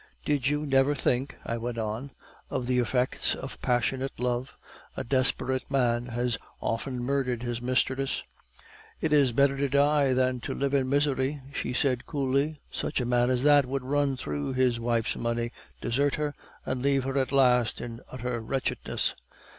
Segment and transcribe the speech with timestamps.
[0.25, 2.09] "'Did you never think,' I went on,
[2.49, 4.55] 'of the effects of passionate love?
[4.97, 8.23] A desperate man has often murdered his mistress.'
[8.99, 12.59] "'It is better to die than to live in misery,' she said coolly.
[12.71, 15.51] 'Such a man as that would run through his wife's money,
[15.81, 16.33] desert her,
[16.65, 19.13] and leave her at last in utter wretchedness.